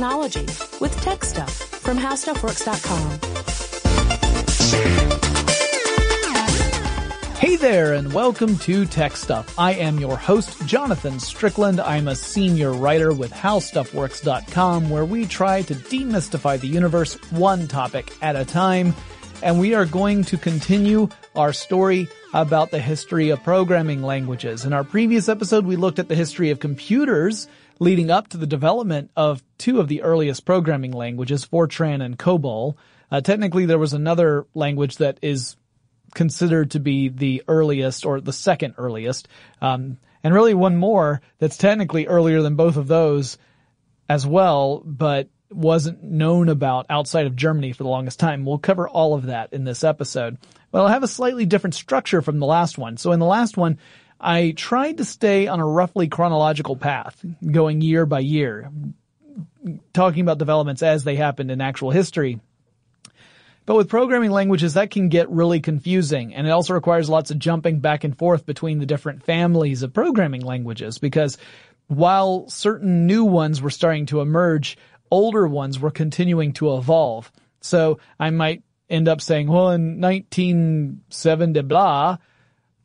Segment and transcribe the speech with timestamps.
[0.00, 0.46] Technology
[0.80, 3.20] with Tech Stuff from HowStuffWorks.com.
[7.36, 9.58] Hey there, and welcome to Tech Stuff.
[9.58, 11.82] I am your host, Jonathan Strickland.
[11.82, 18.10] I'm a senior writer with HowStuffWorks.com, where we try to demystify the universe one topic
[18.22, 18.94] at a time.
[19.42, 24.64] And we are going to continue our story about the history of programming languages.
[24.64, 27.48] In our previous episode, we looked at the history of computers
[27.80, 32.76] leading up to the development of two of the earliest programming languages, Fortran and COBOL.
[33.10, 35.56] Uh, technically, there was another language that is
[36.14, 39.26] considered to be the earliest or the second earliest,
[39.60, 43.38] um, and really one more that's technically earlier than both of those
[44.08, 48.44] as well, but wasn't known about outside of Germany for the longest time.
[48.44, 50.36] We'll cover all of that in this episode.
[50.70, 52.96] But I'll have a slightly different structure from the last one.
[52.98, 53.78] So in the last one,
[54.20, 58.70] I tried to stay on a roughly chronological path, going year by year,
[59.94, 62.38] talking about developments as they happened in actual history.
[63.66, 67.38] But with programming languages, that can get really confusing, and it also requires lots of
[67.38, 71.38] jumping back and forth between the different families of programming languages, because
[71.86, 74.76] while certain new ones were starting to emerge,
[75.10, 77.30] older ones were continuing to evolve.
[77.60, 82.18] So I might end up saying, well, in 1970 blah,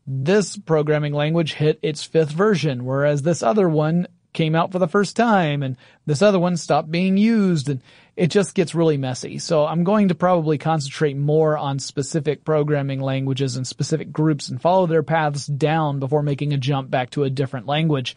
[0.07, 4.87] this programming language hit its fifth version, whereas this other one came out for the
[4.87, 7.81] first time and this other one stopped being used and
[8.15, 9.39] it just gets really messy.
[9.39, 14.61] So I'm going to probably concentrate more on specific programming languages and specific groups and
[14.61, 18.15] follow their paths down before making a jump back to a different language.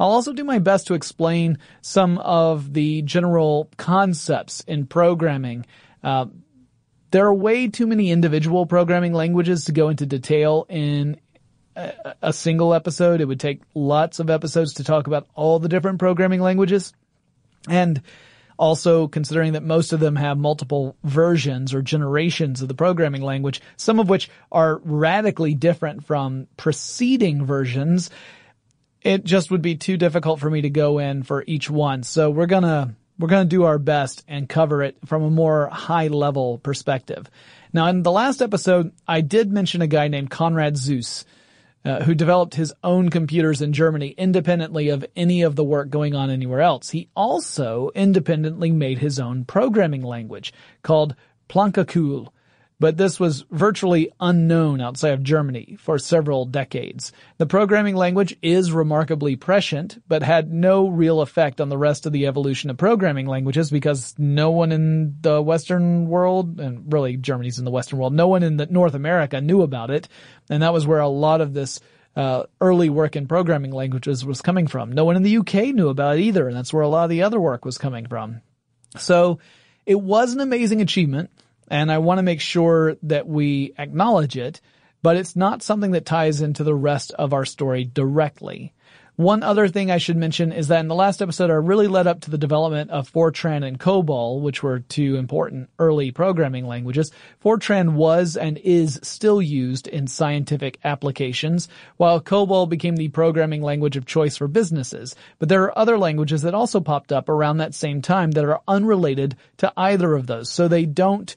[0.00, 5.66] I'll also do my best to explain some of the general concepts in programming.
[6.02, 6.26] Uh,
[7.10, 11.18] there are way too many individual programming languages to go into detail in
[12.22, 13.20] a single episode.
[13.20, 16.92] It would take lots of episodes to talk about all the different programming languages.
[17.68, 18.02] And
[18.58, 23.60] also considering that most of them have multiple versions or generations of the programming language,
[23.76, 28.10] some of which are radically different from preceding versions,
[29.02, 32.02] it just would be too difficult for me to go in for each one.
[32.02, 36.08] So we're gonna, we're gonna do our best and cover it from a more high
[36.08, 37.30] level perspective.
[37.72, 41.24] Now in the last episode, I did mention a guy named Konrad Zuse
[41.84, 46.14] uh, who developed his own computers in Germany independently of any of the work going
[46.14, 46.90] on anywhere else.
[46.90, 50.52] He also independently made his own programming language
[50.82, 51.14] called
[51.48, 52.28] Plankalkül,
[52.80, 57.12] but this was virtually unknown outside of Germany for several decades.
[57.38, 62.12] The programming language is remarkably prescient, but had no real effect on the rest of
[62.12, 67.58] the evolution of programming languages because no one in the Western world, and really Germany's
[67.58, 70.08] in the Western world, no one in North America knew about it,
[70.48, 71.80] and that was where a lot of this
[72.14, 74.92] uh, early work in programming languages was coming from.
[74.92, 77.10] No one in the UK knew about it either, and that's where a lot of
[77.10, 78.40] the other work was coming from.
[78.96, 79.40] So
[79.84, 81.30] it was an amazing achievement
[81.70, 84.60] and I want to make sure that we acknowledge it,
[85.02, 88.72] but it's not something that ties into the rest of our story directly.
[89.18, 92.06] One other thing I should mention is that in the last episode, I really led
[92.06, 97.10] up to the development of Fortran and COBOL, which were two important early programming languages.
[97.44, 103.96] Fortran was and is still used in scientific applications, while COBOL became the programming language
[103.96, 105.16] of choice for businesses.
[105.40, 108.60] But there are other languages that also popped up around that same time that are
[108.68, 110.48] unrelated to either of those.
[110.48, 111.34] So they don't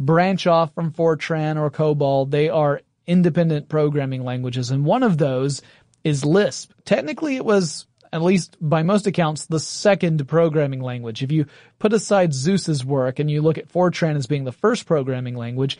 [0.00, 2.30] branch off from Fortran or COBOL.
[2.30, 4.70] They are independent programming languages.
[4.70, 5.62] And one of those
[6.02, 6.72] is Lisp.
[6.84, 11.22] Technically it was, at least by most accounts, the second programming language.
[11.22, 11.46] If you
[11.78, 15.78] put aside Zuse's work and you look at Fortran as being the first programming language,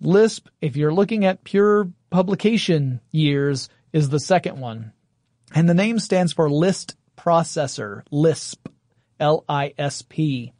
[0.00, 4.92] Lisp, if you're looking at pure publication years, is the second one.
[5.54, 8.68] And the name stands for List Processor, Lisp,
[9.18, 10.54] L-I-S-P.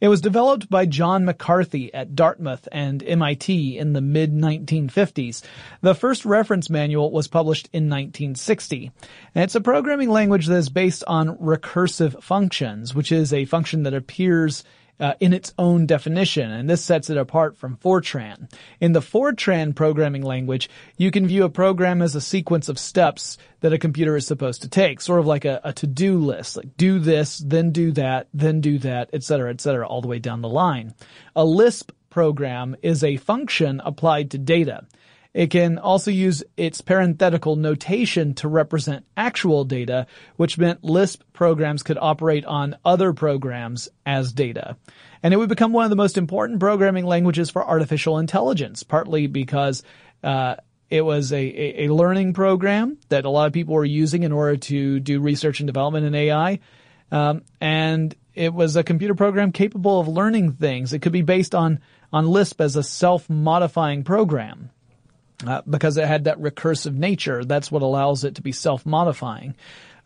[0.00, 5.42] It was developed by John McCarthy at Dartmouth and MIT in the mid 1950s.
[5.80, 8.90] The first reference manual was published in 1960.
[9.34, 13.84] And it's a programming language that is based on recursive functions, which is a function
[13.84, 14.64] that appears
[15.00, 18.50] uh, in its own definition, and this sets it apart from Fortran.
[18.80, 23.38] In the Fortran programming language, you can view a program as a sequence of steps
[23.60, 26.76] that a computer is supposed to take, sort of like a, a to-do list, like
[26.76, 30.48] do this, then do that, then do that, etc., etc., all the way down the
[30.48, 30.94] line.
[31.34, 34.86] A Lisp program is a function applied to data.
[35.34, 41.82] It can also use its parenthetical notation to represent actual data, which meant Lisp programs
[41.82, 44.76] could operate on other programs as data.
[45.24, 49.26] And it would become one of the most important programming languages for artificial intelligence, partly
[49.26, 49.82] because
[50.22, 50.54] uh,
[50.88, 54.56] it was a, a, learning program that a lot of people were using in order
[54.56, 56.60] to do research and development in AI.
[57.10, 60.92] Um, and it was a computer program capable of learning things.
[60.92, 61.80] It could be based on,
[62.12, 64.70] on Lisp as a self-modifying program
[65.46, 67.44] uh, because it had that recursive nature.
[67.44, 69.54] That's what allows it to be self-modifying.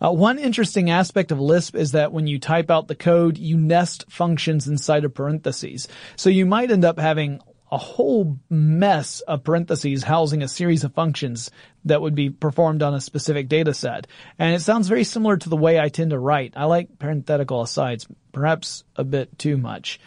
[0.00, 3.56] Uh, one interesting aspect of Lisp is that when you type out the code, you
[3.56, 5.88] nest functions inside of parentheses.
[6.16, 7.40] So you might end up having
[7.70, 11.50] a whole mess of parentheses housing a series of functions
[11.84, 14.06] that would be performed on a specific data set.
[14.38, 16.54] And it sounds very similar to the way I tend to write.
[16.56, 20.00] I like parenthetical asides, perhaps a bit too much.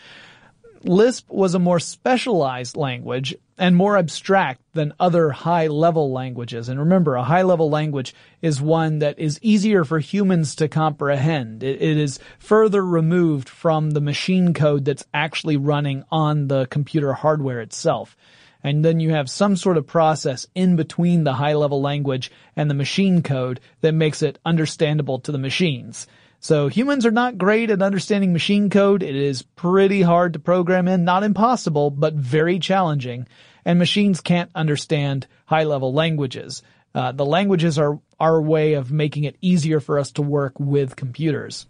[0.84, 6.68] Lisp was a more specialized language and more abstract than other high level languages.
[6.70, 11.62] And remember, a high level language is one that is easier for humans to comprehend.
[11.62, 17.14] It, it is further removed from the machine code that's actually running on the computer
[17.14, 18.18] hardware itself.
[18.64, 22.70] And then you have some sort of process in between the high level language and
[22.70, 26.08] the machine code that makes it understandable to the machines.
[26.42, 29.04] So humans are not great at understanding machine code.
[29.04, 33.28] It is pretty hard to program in, not impossible, but very challenging.
[33.64, 36.64] And machines can't understand high level languages.
[36.96, 40.96] Uh, the languages are our way of making it easier for us to work with
[40.96, 41.68] computers.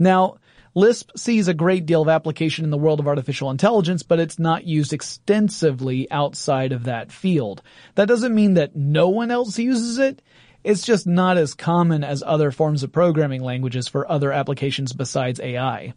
[0.00, 0.38] Now,
[0.74, 4.38] Lisp sees a great deal of application in the world of artificial intelligence, but it's
[4.38, 7.62] not used extensively outside of that field.
[7.94, 10.22] That doesn't mean that no one else uses it.
[10.62, 15.40] It's just not as common as other forms of programming languages for other applications besides
[15.40, 15.94] AI.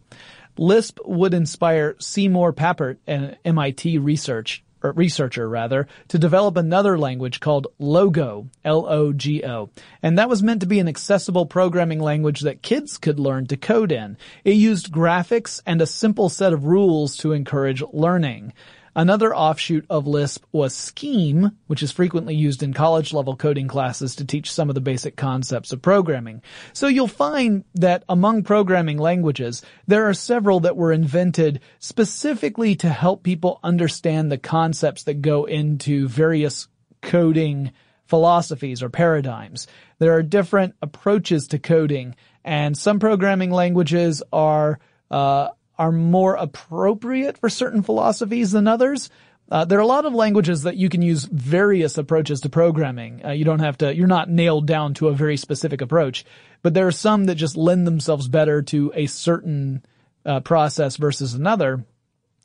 [0.56, 7.68] Lisp would inspire Seymour Papert, an MIT research researcher rather, to develop another language called
[7.78, 9.70] Logo, L-O-G-O.
[10.02, 13.56] And that was meant to be an accessible programming language that kids could learn to
[13.56, 14.18] code in.
[14.44, 18.52] It used graphics and a simple set of rules to encourage learning.
[18.96, 24.14] Another offshoot of Lisp was Scheme, which is frequently used in college level coding classes
[24.16, 26.42] to teach some of the basic concepts of programming.
[26.72, 32.88] So you'll find that among programming languages, there are several that were invented specifically to
[32.88, 36.68] help people understand the concepts that go into various
[37.02, 37.72] coding
[38.06, 39.66] philosophies or paradigms.
[39.98, 44.78] There are different approaches to coding and some programming languages are
[45.10, 45.48] uh,
[45.78, 49.10] are more appropriate for certain philosophies than others.
[49.50, 53.24] Uh, there are a lot of languages that you can use various approaches to programming.
[53.24, 56.24] Uh, you don't have to, you're not nailed down to a very specific approach,
[56.62, 59.84] but there are some that just lend themselves better to a certain
[60.24, 61.84] uh, process versus another.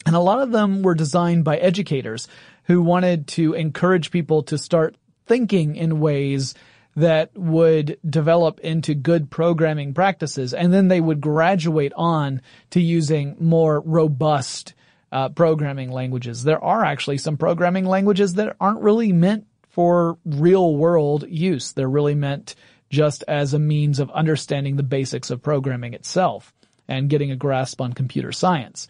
[0.06, 2.28] And a lot of them were designed by educators
[2.64, 4.96] who wanted to encourage people to start
[5.26, 6.54] thinking in ways
[7.00, 10.54] that would develop into good programming practices.
[10.54, 12.42] And then they would graduate on
[12.72, 14.74] to using more robust
[15.12, 16.44] uh, programming languages.
[16.44, 21.72] There are actually some programming languages that aren't really meant for real world use.
[21.72, 22.56] They're really meant
[22.90, 26.54] just as a means of understanding the basics of programming itself
[26.88, 28.88] and getting a grasp on computer science.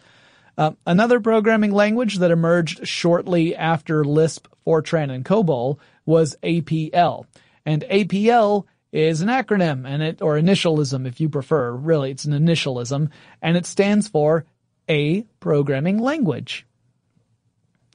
[0.58, 7.24] Uh, another programming language that emerged shortly after Lisp, Fortran, and COBOL was APL.
[7.66, 11.72] And APL is an acronym and it, or initialism if you prefer.
[11.72, 14.46] Really, it's an initialism and it stands for
[14.88, 16.66] a programming language.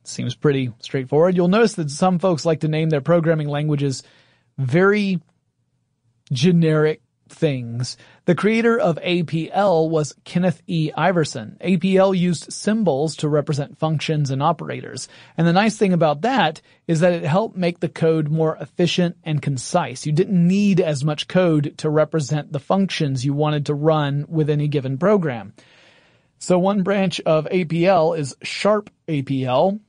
[0.03, 1.35] Seems pretty straightforward.
[1.35, 4.03] You'll notice that some folks like to name their programming languages
[4.57, 5.19] very
[6.31, 7.97] generic things.
[8.25, 10.91] The creator of APL was Kenneth E.
[10.95, 11.57] Iverson.
[11.61, 15.07] APL used symbols to represent functions and operators.
[15.37, 19.17] And the nice thing about that is that it helped make the code more efficient
[19.23, 20.05] and concise.
[20.05, 24.49] You didn't need as much code to represent the functions you wanted to run with
[24.49, 25.53] any given program.
[26.37, 29.79] So one branch of APL is Sharp APL.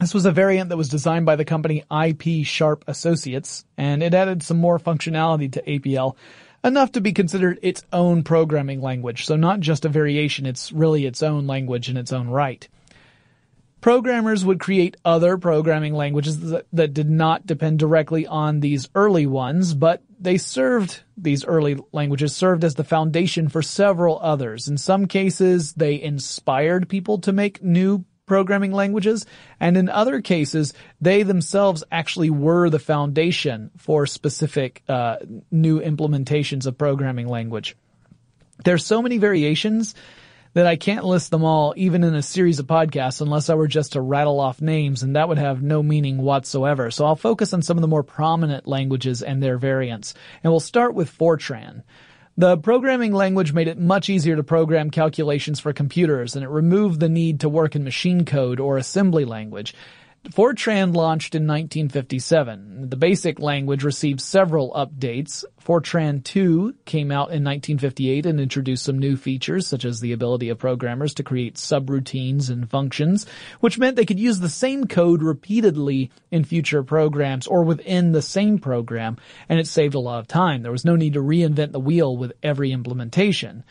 [0.00, 4.12] This was a variant that was designed by the company IP Sharp Associates, and it
[4.12, 6.16] added some more functionality to APL,
[6.64, 9.26] enough to be considered its own programming language.
[9.26, 12.66] So not just a variation, it's really its own language in its own right.
[13.80, 19.26] Programmers would create other programming languages that, that, did not depend directly on these early
[19.26, 24.68] ones, but they served, these early languages served as the foundation for several others.
[24.68, 29.26] In some cases, they inspired people to make new programming languages,
[29.60, 35.16] and in other cases, they themselves actually were the foundation for specific uh,
[35.50, 37.76] new implementations of programming language.
[38.64, 39.94] There's so many variations
[40.54, 43.66] that I can't list them all even in a series of podcasts unless I were
[43.66, 46.90] just to rattle off names and that would have no meaning whatsoever.
[46.90, 50.14] So I'll focus on some of the more prominent languages and their variants.
[50.42, 51.82] And we'll start with Fortran.
[52.36, 56.98] The programming language made it much easier to program calculations for computers and it removed
[56.98, 59.72] the need to work in machine code or assembly language.
[60.30, 62.88] Fortran launched in 1957.
[62.88, 65.44] The basic language received several updates.
[65.62, 70.48] Fortran 2 came out in 1958 and introduced some new features such as the ability
[70.48, 73.26] of programmers to create subroutines and functions,
[73.60, 78.22] which meant they could use the same code repeatedly in future programs or within the
[78.22, 79.18] same program,
[79.50, 80.62] and it saved a lot of time.
[80.62, 83.62] There was no need to reinvent the wheel with every implementation.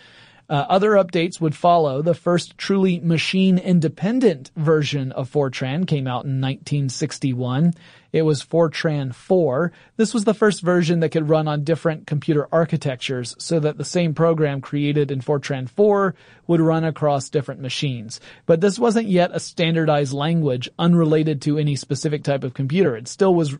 [0.50, 2.02] Uh, other updates would follow.
[2.02, 7.74] The first truly machine independent version of Fortran came out in 1961.
[8.12, 9.72] It was Fortran 4.
[9.96, 13.86] This was the first version that could run on different computer architectures so that the
[13.86, 16.14] same program created in Fortran 4
[16.48, 18.20] would run across different machines.
[18.46, 22.96] But this wasn't yet a standardized language unrelated to any specific type of computer.
[22.96, 23.58] It still was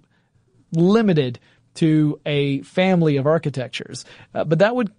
[0.72, 1.40] limited
[1.76, 4.06] to a family of architectures.
[4.36, 4.92] Uh, but that would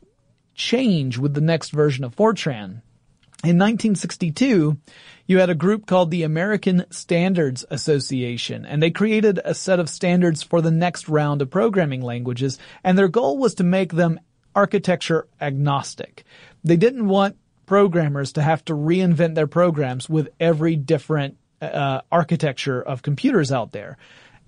[0.55, 2.83] change with the next version of Fortran.
[3.45, 4.79] In 1962,
[5.27, 9.91] you had a group called the American Standards Association, and they created a set of
[9.91, 14.19] standards for the next round of programming languages, and their goal was to make them
[14.55, 16.25] architecture agnostic.
[16.63, 22.81] They didn't want programmers to have to reinvent their programs with every different uh, architecture
[22.81, 23.99] of computers out there.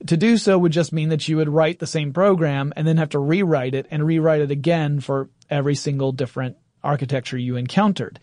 [0.07, 2.99] To do so would just mean that you would write the same program and then
[2.99, 8.21] have to rewrite it and rewrite it again for every single different architecture you encountered.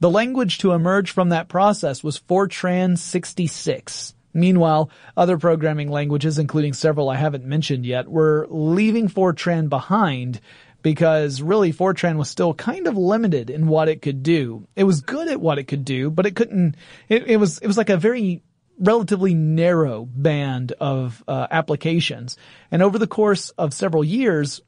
[0.00, 4.14] The language to emerge from that process was Fortran 66.
[4.32, 10.40] Meanwhile, other programming languages, including several I haven't mentioned yet, were leaving Fortran behind
[10.82, 14.66] because really Fortran was still kind of limited in what it could do.
[14.76, 16.76] It was good at what it could do, but it couldn't,
[17.08, 18.42] it, it was, it was like a very
[18.78, 22.38] relatively narrow band of uh, applications.
[22.70, 24.62] And over the course of several years,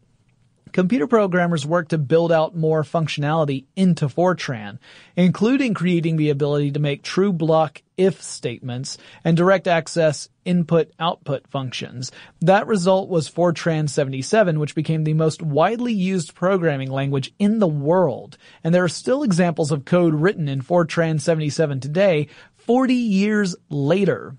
[0.73, 4.79] computer programmers worked to build out more functionality into Fortran,
[5.17, 12.11] including creating the ability to make true block if statements and direct access input-output functions.
[12.41, 17.69] That result was Fortran 77, which became the most widely used programming language in the
[17.69, 18.39] world.
[18.65, 24.37] And there are still examples of code written in Fortran 77 today, 40 years later.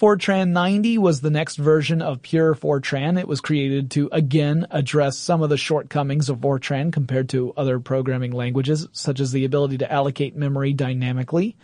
[0.00, 3.20] Fortran 90 was the next version of pure Fortran.
[3.20, 7.78] It was created to again address some of the shortcomings of Fortran compared to other
[7.78, 11.54] programming languages, such as the ability to allocate memory dynamically.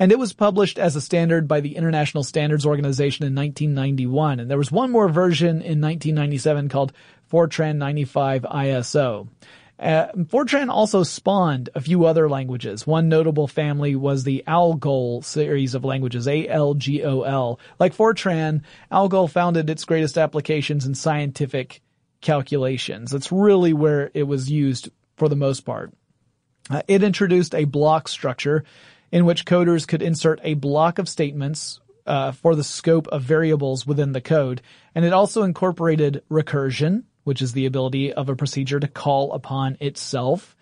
[0.00, 4.40] And it was published as a standard by the International Standards Organization in 1991.
[4.40, 6.92] And there was one more version in 1997 called
[7.30, 9.28] Fortran 95 ISO.
[9.78, 12.86] Uh, Fortran also spawned a few other languages.
[12.86, 17.60] One notable family was the ALGOL series of languages, A-L-G-O-L.
[17.80, 18.62] Like Fortran,
[18.92, 21.82] ALGOL founded its greatest applications in scientific
[22.20, 23.10] calculations.
[23.10, 25.92] That's really where it was used for the most part.
[26.70, 28.64] Uh, it introduced a block structure
[29.12, 33.86] in which coders could insert a block of statements uh, for the scope of variables
[33.86, 34.62] within the code,
[34.94, 39.76] and it also incorporated recursion, which is the ability of a procedure to call upon
[39.80, 40.56] itself.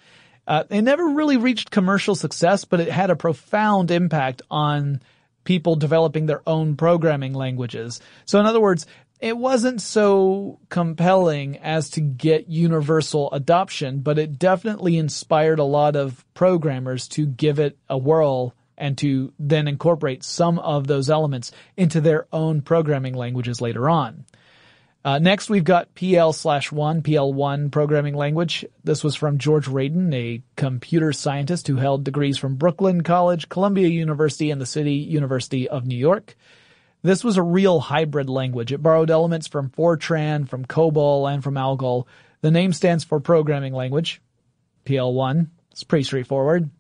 [0.47, 5.01] Uh, it never really reached commercial success, but it had a profound impact on
[5.45, 8.01] people developing their own programming languages.
[8.25, 8.87] So in other words,
[9.21, 15.95] it wasn't so compelling as to get universal adoption, but it definitely inspired a lot
[15.95, 21.53] of programmers to give it a whirl and to then incorporate some of those elements
[21.77, 24.25] into their own programming languages later on.
[25.05, 28.65] Uh, next, we've got PL slash one, PL1 programming language.
[28.85, 33.89] This was from George Radin, a computer scientist who held degrees from Brooklyn College, Columbia
[33.89, 36.37] University, and the City University of New York.
[37.03, 38.73] This was a real hybrid language.
[38.73, 42.07] It borrowed elements from Fortran, from COBOL, and from ALGOL.
[42.43, 44.23] The name stands for programming language,
[44.87, 45.49] PL1.
[45.73, 46.71] It's pretty straightforward.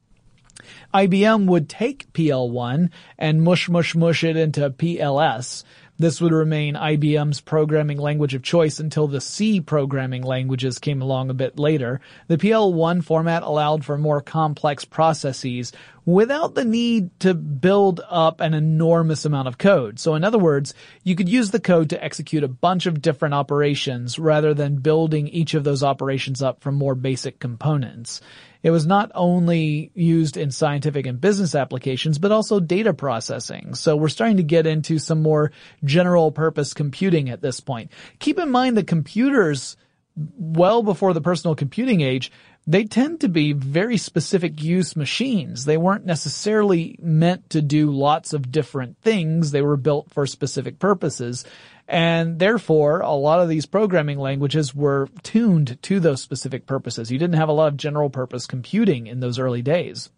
[0.94, 5.64] IBM would take PL1 and mush mush mush it into PLS.
[6.02, 11.30] This would remain IBM's programming language of choice until the C programming languages came along
[11.30, 12.00] a bit later.
[12.26, 15.70] The PL1 format allowed for more complex processes
[16.04, 19.98] without the need to build up an enormous amount of code.
[19.98, 23.34] So in other words, you could use the code to execute a bunch of different
[23.34, 28.20] operations rather than building each of those operations up from more basic components.
[28.62, 33.74] It was not only used in scientific and business applications, but also data processing.
[33.74, 35.50] So we're starting to get into some more
[35.84, 37.90] general purpose computing at this point.
[38.20, 39.76] Keep in mind that computers,
[40.14, 42.30] well before the personal computing age,
[42.66, 45.64] they tend to be very specific use machines.
[45.64, 49.50] They weren't necessarily meant to do lots of different things.
[49.50, 51.44] They were built for specific purposes.
[51.88, 57.10] And therefore, a lot of these programming languages were tuned to those specific purposes.
[57.10, 60.10] You didn't have a lot of general purpose computing in those early days.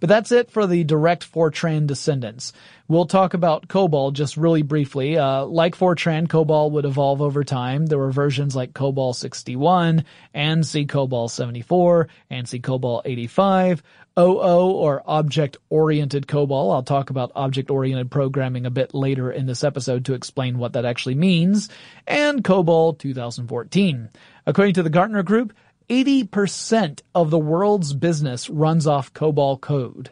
[0.00, 2.52] But that's it for the direct Fortran descendants.
[2.88, 5.18] We'll talk about COBOL just really briefly.
[5.18, 7.86] Uh, like Fortran, COBOL would evolve over time.
[7.86, 13.82] There were versions like COBOL 61, ANSI COBOL 74, ANSI COBOL 85,
[14.18, 16.74] OO or object-oriented COBOL.
[16.74, 20.84] I'll talk about object-oriented programming a bit later in this episode to explain what that
[20.84, 21.68] actually means,
[22.06, 24.08] and COBOL 2014.
[24.46, 25.52] According to the Gartner Group,
[25.88, 30.10] 80% of the world's business runs off COBOL code.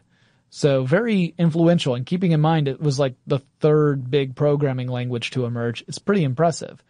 [0.51, 5.33] So very influential and keeping in mind it was like the third big programming language
[5.33, 5.85] to emerge.
[5.87, 6.83] It's pretty impressive.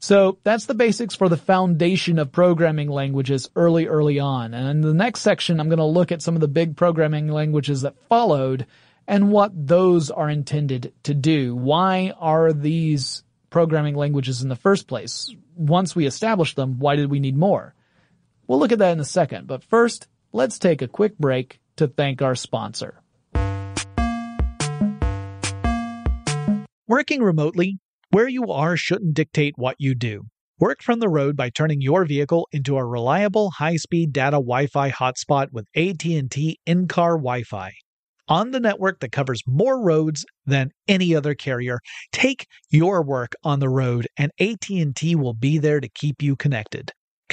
[0.00, 4.52] So that's the basics for the foundation of programming languages early, early on.
[4.52, 7.28] And in the next section, I'm going to look at some of the big programming
[7.28, 8.66] languages that followed
[9.06, 11.54] and what those are intended to do.
[11.54, 15.34] Why are these programming languages in the first place?
[15.56, 17.73] Once we established them, why did we need more?
[18.46, 21.88] We'll look at that in a second, but first, let's take a quick break to
[21.88, 23.00] thank our sponsor.
[26.86, 27.78] Working remotely,
[28.10, 30.24] where you are shouldn't dictate what you do.
[30.60, 35.48] Work from the road by turning your vehicle into a reliable high-speed data Wi-Fi hotspot
[35.50, 37.72] with AT&T in-car Wi-Fi.
[38.28, 41.80] On the network that covers more roads than any other carrier,
[42.12, 46.92] take your work on the road and AT&T will be there to keep you connected.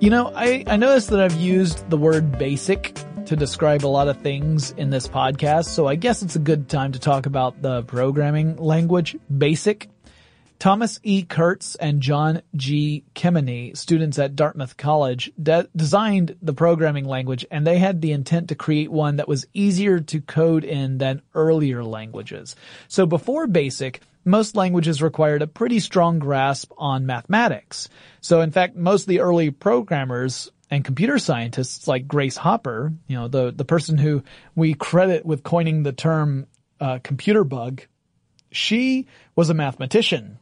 [0.00, 4.08] You know, I, I noticed that I've used the word basic to describe a lot
[4.08, 7.60] of things in this podcast, so I guess it's a good time to talk about
[7.60, 9.90] the programming language BASIC.
[10.60, 11.22] Thomas E.
[11.22, 13.02] Kurtz and John G.
[13.14, 18.50] Kemeny, students at Dartmouth College, de- designed the programming language and they had the intent
[18.50, 22.56] to create one that was easier to code in than earlier languages.
[22.88, 27.88] So before BASIC, most languages required a pretty strong grasp on mathematics.
[28.20, 33.16] So in fact, most of the early programmers and computer scientists like Grace Hopper, you
[33.16, 34.22] know, the, the person who
[34.54, 36.46] we credit with coining the term
[36.78, 37.80] uh, computer bug,
[38.52, 40.38] she was a mathematician.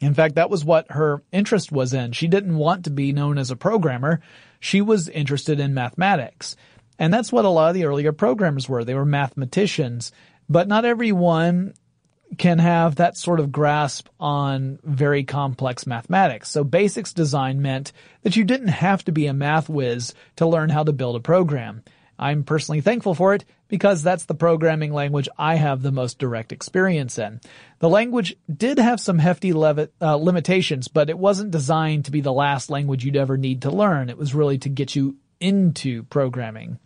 [0.00, 2.12] In fact, that was what her interest was in.
[2.12, 4.20] She didn't want to be known as a programmer.
[4.60, 6.56] She was interested in mathematics.
[6.98, 8.84] And that's what a lot of the earlier programmers were.
[8.84, 10.12] They were mathematicians.
[10.48, 11.74] But not everyone
[12.36, 16.50] can have that sort of grasp on very complex mathematics.
[16.50, 20.68] So basics design meant that you didn't have to be a math whiz to learn
[20.68, 21.82] how to build a program.
[22.18, 26.52] I'm personally thankful for it because that's the programming language I have the most direct
[26.52, 27.40] experience in.
[27.78, 32.20] The language did have some hefty levi- uh, limitations, but it wasn't designed to be
[32.20, 34.10] the last language you'd ever need to learn.
[34.10, 36.78] It was really to get you into programming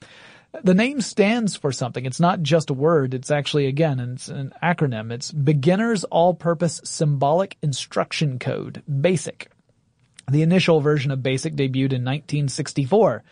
[0.62, 2.04] the name stands for something.
[2.04, 3.14] It's not just a word.
[3.14, 5.10] It's actually, again, it's an acronym.
[5.10, 9.50] It's Beginner's All-Purpose Symbolic Instruction Code, BASIC.
[10.30, 13.24] The initial version of BASIC debuted in 1964.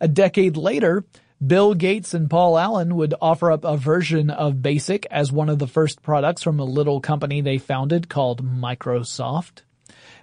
[0.00, 1.04] A decade later,
[1.44, 5.58] Bill Gates and Paul Allen would offer up a version of BASIC as one of
[5.58, 9.62] the first products from a little company they founded called Microsoft.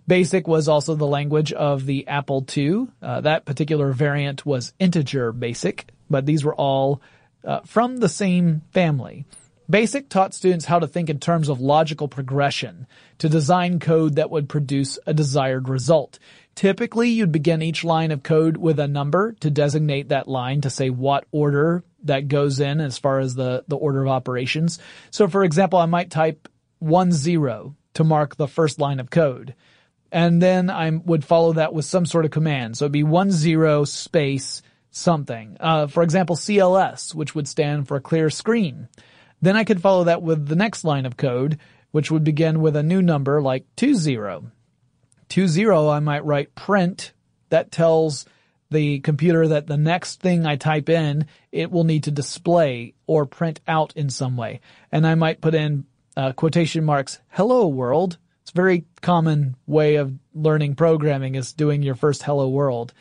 [0.08, 2.88] BASIC was also the language of the Apple II.
[3.02, 7.02] Uh, that particular variant was integer BASIC but these were all
[7.44, 9.26] uh, from the same family.
[9.70, 14.30] BASIC taught students how to think in terms of logical progression to design code that
[14.30, 16.20] would produce a desired result.
[16.58, 20.72] Typically, you'd begin each line of code with a number to designate that line to
[20.72, 24.80] say what order that goes in as far as the, the order of operations.
[25.12, 29.54] So for example, I might type one zero to mark the first line of code.
[30.12, 32.76] And then I would follow that with some sort of command.
[32.76, 35.58] So it'd be one zero space something.
[35.60, 38.88] Uh, for example, CLS, which would stand for clear screen.
[39.44, 41.60] Then I could follow that with the next line of code,
[41.92, 43.68] which would begin with a new number like
[45.30, 45.64] 20.
[45.64, 47.14] 20, I might write print.
[47.50, 48.26] That tells
[48.70, 53.26] the computer that the next thing I type in, it will need to display or
[53.26, 54.60] print out in some way.
[54.92, 55.86] And I might put in
[56.16, 58.18] uh, quotation marks, hello world.
[58.42, 62.94] It's a very common way of learning programming is doing your first hello world.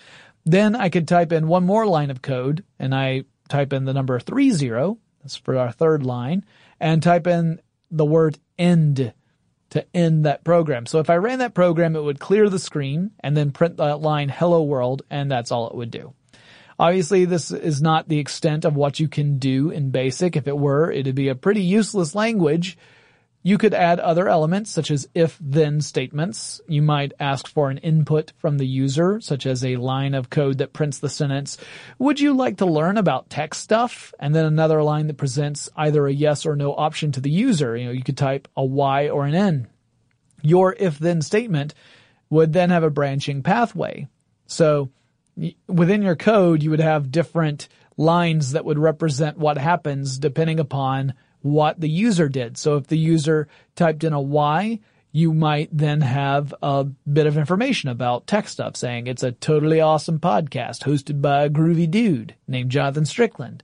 [0.45, 3.95] Then I could type in one more line of code and I type in the
[3.95, 4.97] number 30.
[5.23, 6.45] That's for our third line
[6.79, 7.61] and type in
[7.91, 9.13] the word end
[9.71, 10.87] to end that program.
[10.87, 14.01] So if I ran that program, it would clear the screen and then print that
[14.01, 16.15] line hello world and that's all it would do.
[16.79, 20.37] Obviously, this is not the extent of what you can do in BASIC.
[20.37, 22.77] If it were, it'd be a pretty useless language.
[23.47, 26.61] You could add other elements such as if-then statements.
[26.67, 30.59] You might ask for an input from the user, such as a line of code
[30.59, 31.57] that prints the sentence,
[31.97, 34.13] would you like to learn about tech stuff?
[34.19, 37.77] And then another line that presents either a yes or no option to the user.
[37.77, 39.69] You know, you could type a Y or an N.
[40.43, 41.73] Your if-then statement
[42.29, 44.09] would then have a branching pathway.
[44.49, 44.91] So
[45.69, 51.15] within your code, you would have different lines that would represent what happens depending upon
[51.47, 52.59] what the user did.
[52.59, 54.81] So if the user typed in a Y,
[55.13, 59.81] you might then have a bit of information about tech stuff saying it's a totally
[59.81, 63.63] awesome podcast hosted by a groovy dude named Jonathan Strickland.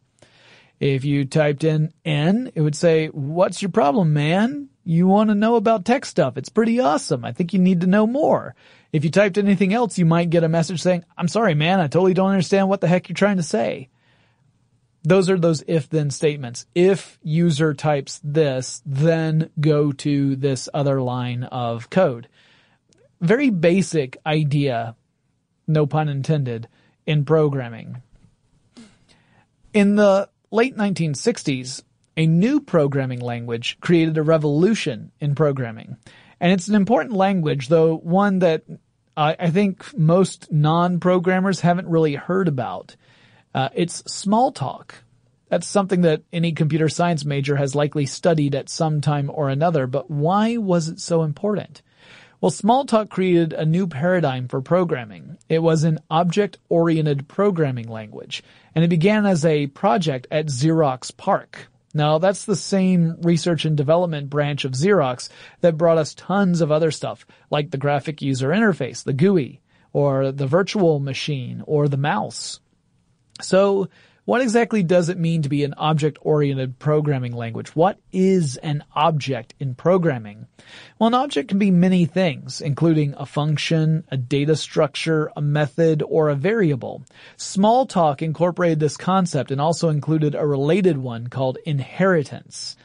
[0.81, 4.69] If you typed in N, it would say, what's your problem, man?
[4.85, 6.37] You want to know about tech stuff.
[6.37, 7.25] It's pretty awesome.
[7.25, 8.55] I think you need to know more.
[8.93, 11.87] If you typed anything else, you might get a message saying, I'm sorry, man, I
[11.87, 13.91] totally don't understand what the heck you're trying to say.
[15.05, 16.67] Those are those if then statements.
[16.75, 22.29] If user types this, then go to this other line of code.
[23.21, 24.95] Very basic idea,
[25.67, 26.69] no pun intended,
[27.07, 28.03] in programming.
[29.73, 31.83] In the late 1960s,
[32.17, 35.97] a new programming language created a revolution in programming.
[36.41, 38.65] And it's an important language, though one that
[39.17, 42.97] I, I think most non-programmers haven't really heard about.
[43.55, 44.93] Uh, it's Smalltalk.
[45.49, 49.87] That's something that any computer science major has likely studied at some time or another,
[49.87, 51.83] but why was it so important?
[52.41, 55.37] Well, Smalltalk created a new paradigm for programming.
[55.49, 58.43] It was an object-oriented programming language,
[58.75, 61.69] and it began as a project at Xerox PARC.
[61.95, 65.29] Now that's the same research and development branch of Xerox
[65.61, 69.61] that brought us tons of other stuff, like the graphic user interface, the GUI,
[69.93, 72.59] or the virtual machine, or the mouse.
[73.41, 73.89] So
[74.25, 77.75] what exactly does it mean to be an object-oriented programming language?
[77.75, 80.47] What is an object in programming?
[80.99, 86.05] Well, an object can be many things, including a function, a data structure, a method,
[86.07, 87.03] or a variable.
[87.37, 92.77] Smalltalk incorporated this concept and also included a related one called inheritance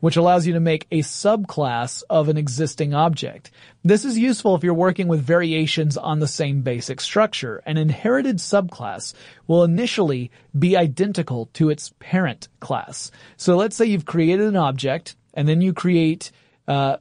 [0.00, 3.50] which allows you to make a subclass of an existing object.
[3.84, 7.62] This is useful if you're working with variations on the same basic structure.
[7.66, 9.14] An inherited subclass
[9.46, 13.10] will initially be identical to its parent class.
[13.36, 16.32] So let's say you've created an object and then you create
[16.66, 16.96] uh,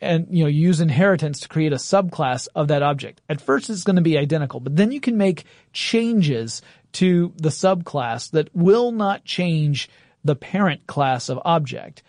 [0.00, 3.20] and you know use inheritance to create a subclass of that object.
[3.28, 7.48] At first it's going to be identical, but then you can make changes to the
[7.48, 9.88] subclass that will not change
[10.24, 12.02] the parent class of object.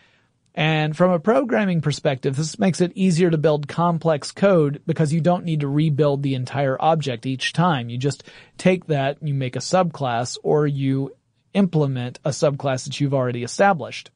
[0.57, 5.21] And from a programming perspective, this makes it easier to build complex code because you
[5.21, 7.89] don't need to rebuild the entire object each time.
[7.89, 8.23] You just
[8.57, 11.15] take that, you make a subclass, or you
[11.53, 14.09] implement a subclass that you've already established.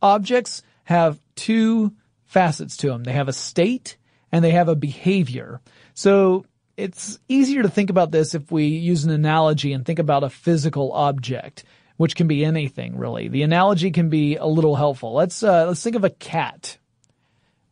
[0.00, 1.92] Objects have two
[2.26, 3.02] facets to them.
[3.02, 3.96] They have a state
[4.30, 5.60] and they have a behavior.
[5.94, 10.22] So it's easier to think about this if we use an analogy and think about
[10.22, 11.64] a physical object
[11.96, 13.28] which can be anything really.
[13.28, 15.14] The analogy can be a little helpful.
[15.14, 16.78] Let's uh, let's think of a cat.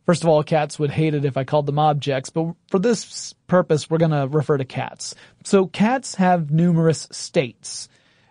[0.05, 3.33] First of all, cats would hate it if I called them objects, but for this
[3.47, 5.15] purpose, we're going to refer to cats.
[5.43, 7.89] So cats have numerous states.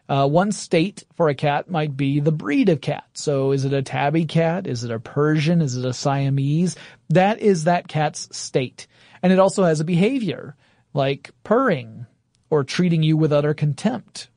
[0.09, 3.04] Uh, one state for a cat might be the breed of cat.
[3.14, 4.66] So is it a tabby cat?
[4.68, 5.61] Is it a Persian?
[5.61, 6.76] Is it a Siamese?
[7.09, 8.87] That is that cat's state.
[9.22, 10.54] And it also has a behavior,
[10.92, 12.07] like purring,
[12.50, 14.28] or treating you with utter contempt,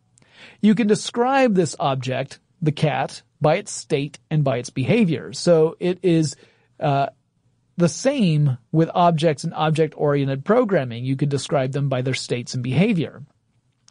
[0.62, 5.33] you can describe this object, the cat, by its state and by its behavior.
[5.33, 6.36] So it is
[6.79, 7.07] uh,
[7.77, 11.05] the same with objects and object-oriented programming.
[11.05, 13.23] You can describe them by their states and behavior.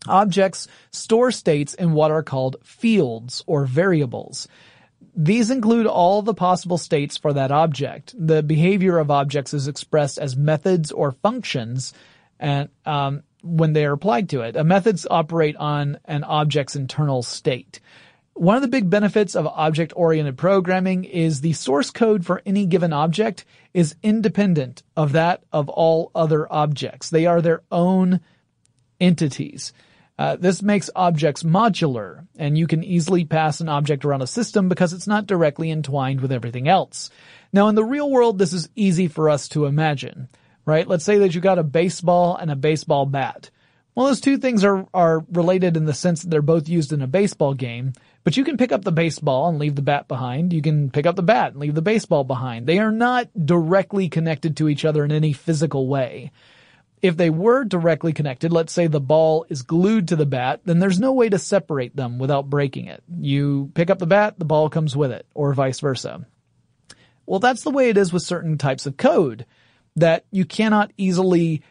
[0.08, 4.48] Objects store states in what are called fields or variables.
[5.14, 8.14] These include all the possible states for that object.
[8.18, 11.92] The behavior of objects is expressed as methods or functions,
[12.38, 14.56] and um, when they are applied to it.
[14.56, 17.80] A methods operate on an object's internal state.
[18.34, 22.92] One of the big benefits of object-oriented programming is the source code for any given
[22.92, 27.08] object is independent of that of all other objects.
[27.08, 28.20] They are their own
[29.00, 29.72] entities.
[30.18, 34.68] Uh, this makes objects modular, and you can easily pass an object around a system
[34.68, 37.10] because it's not directly entwined with everything else.
[37.54, 40.28] Now in the real world, this is easy for us to imagine
[40.66, 40.86] right?
[40.86, 43.50] Let's say that you got a baseball and a baseball bat.
[43.94, 47.00] Well, those two things are, are related in the sense that they're both used in
[47.00, 50.52] a baseball game, But you can pick up the baseball and leave the bat behind.
[50.52, 52.66] You can pick up the bat and leave the baseball behind.
[52.66, 56.32] They are not directly connected to each other in any physical way.
[57.00, 60.80] If they were directly connected, let's say the ball is glued to the bat, then
[60.80, 63.02] there's no way to separate them without breaking it.
[63.16, 66.26] You pick up the bat, the ball comes with it, or vice versa.
[67.26, 69.46] Well, that's the way it is with certain types of code
[69.96, 71.62] that you cannot easily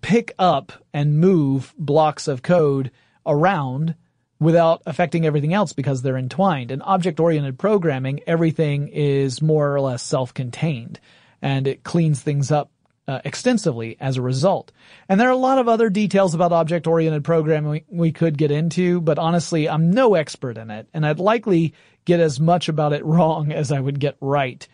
[0.00, 2.90] pick up and move blocks of code
[3.26, 3.94] around
[4.38, 6.70] without affecting everything else because they're entwined.
[6.70, 10.98] In object-oriented programming, everything is more or less self-contained
[11.42, 12.70] and it cleans things up
[13.06, 14.72] uh, extensively as a result.
[15.08, 18.50] And there are a lot of other details about object-oriented programming we, we could get
[18.50, 22.92] into, but honestly, I'm no expert in it and I'd likely get as much about
[22.92, 24.66] it wrong as I would get right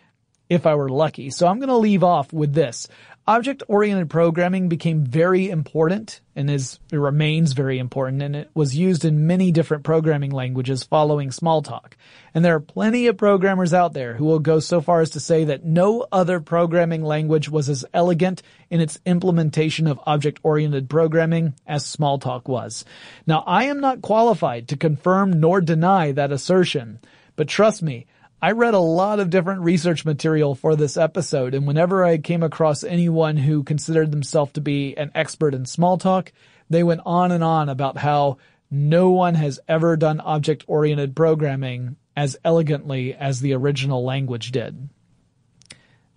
[0.48, 1.30] if I were lucky.
[1.30, 2.88] So I'm going to leave off with this.
[3.28, 9.04] Object-oriented programming became very important and is, it remains very important and it was used
[9.04, 11.94] in many different programming languages following Smalltalk.
[12.34, 15.20] And there are plenty of programmers out there who will go so far as to
[15.20, 21.54] say that no other programming language was as elegant in its implementation of object-oriented programming
[21.66, 22.84] as Smalltalk was.
[23.26, 27.00] Now I am not qualified to confirm nor deny that assertion,
[27.34, 28.06] but trust me,
[28.40, 32.42] I read a lot of different research material for this episode, and whenever I came
[32.42, 36.32] across anyone who considered themselves to be an expert in Smalltalk,
[36.68, 38.36] they went on and on about how
[38.70, 44.90] no one has ever done object-oriented programming as elegantly as the original language did.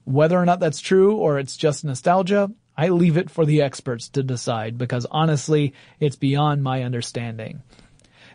[0.03, 4.09] Whether or not that's true or it's just nostalgia, I leave it for the experts
[4.09, 7.61] to decide because honestly, it's beyond my understanding.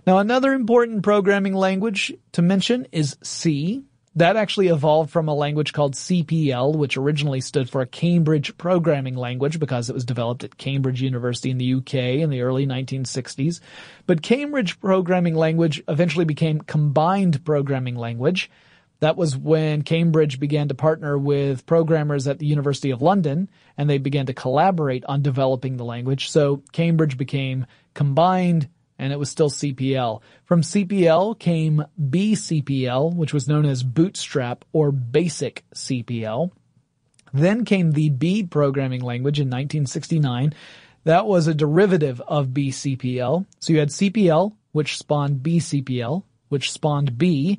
[0.06, 3.84] Now another important programming language to mention is C.
[4.16, 9.16] That actually evolved from a language called CPL, which originally stood for a Cambridge Programming
[9.16, 13.60] Language because it was developed at Cambridge University in the UK in the early 1960s.
[14.06, 18.50] But Cambridge Programming Language eventually became Combined Programming Language.
[19.00, 23.90] That was when Cambridge began to partner with programmers at the University of London and
[23.90, 26.30] they began to collaborate on developing the language.
[26.30, 30.22] So Cambridge became Combined and it was still CPL.
[30.44, 36.50] From CPL came BCPL, which was known as Bootstrap or Basic CPL.
[37.32, 40.54] Then came the B programming language in 1969.
[41.02, 43.46] That was a derivative of BCPL.
[43.58, 47.58] So you had CPL, which spawned BCPL, which spawned B.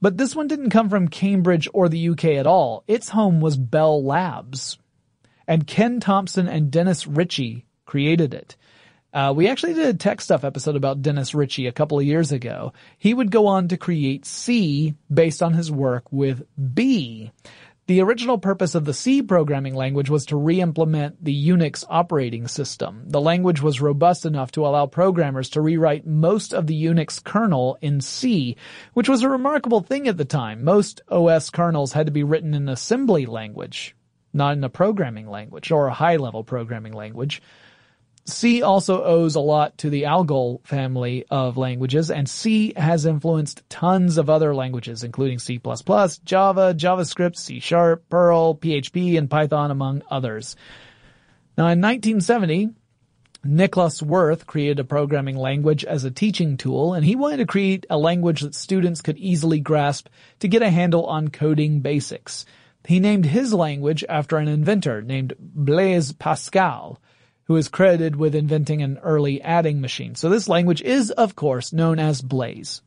[0.00, 2.84] But this one didn't come from Cambridge or the UK at all.
[2.86, 4.78] Its home was Bell Labs.
[5.46, 8.56] And Ken Thompson and Dennis Ritchie created it.
[9.16, 12.32] Uh, we actually did a tech stuff episode about Dennis Ritchie a couple of years
[12.32, 12.74] ago.
[12.98, 16.42] He would go on to create C based on his work with
[16.74, 17.32] B.
[17.86, 23.04] The original purpose of the C programming language was to re-implement the Unix operating system.
[23.06, 27.78] The language was robust enough to allow programmers to rewrite most of the Unix kernel
[27.80, 28.58] in C,
[28.92, 30.62] which was a remarkable thing at the time.
[30.62, 33.96] Most OS kernels had to be written in assembly language,
[34.34, 37.40] not in a programming language or a high-level programming language.
[38.28, 43.62] C also owes a lot to the Algol family of languages, and C has influenced
[43.70, 50.02] tons of other languages, including C++, Java, JavaScript, C Sharp, Perl, PHP, and Python, among
[50.10, 50.56] others.
[51.56, 52.70] Now in 1970,
[53.44, 57.86] Nicholas Wirth created a programming language as a teaching tool, and he wanted to create
[57.88, 60.08] a language that students could easily grasp
[60.40, 62.44] to get a handle on coding basics.
[62.84, 67.00] He named his language after an inventor named Blaise Pascal,
[67.46, 70.14] who is credited with inventing an early adding machine.
[70.14, 72.82] So this language is, of course, known as Blaise.